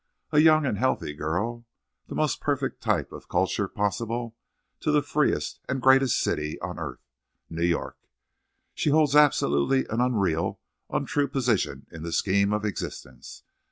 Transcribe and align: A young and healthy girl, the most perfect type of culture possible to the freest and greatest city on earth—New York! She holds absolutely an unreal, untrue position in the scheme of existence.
A 0.31 0.39
young 0.39 0.65
and 0.65 0.79
healthy 0.79 1.13
girl, 1.13 1.67
the 2.07 2.15
most 2.15 2.41
perfect 2.41 2.81
type 2.81 3.11
of 3.11 3.29
culture 3.29 3.67
possible 3.67 4.35
to 4.79 4.89
the 4.89 5.03
freest 5.03 5.59
and 5.69 5.79
greatest 5.79 6.19
city 6.19 6.59
on 6.59 6.79
earth—New 6.79 7.61
York! 7.65 7.99
She 8.73 8.89
holds 8.89 9.15
absolutely 9.15 9.85
an 9.89 10.01
unreal, 10.01 10.59
untrue 10.89 11.27
position 11.27 11.85
in 11.91 12.01
the 12.01 12.11
scheme 12.11 12.51
of 12.51 12.65
existence. 12.65 13.43